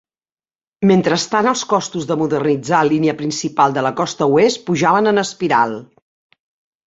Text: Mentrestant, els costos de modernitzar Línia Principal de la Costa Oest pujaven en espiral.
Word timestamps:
Mentrestant, 0.91 1.49
els 1.49 1.61
costos 1.73 2.07
de 2.11 2.15
modernitzar 2.21 2.79
Línia 2.87 3.13
Principal 3.19 3.75
de 3.75 3.83
la 3.89 3.93
Costa 4.01 4.29
Oest 4.39 4.63
pujaven 4.71 5.11
en 5.11 5.23
espiral. 5.25 5.77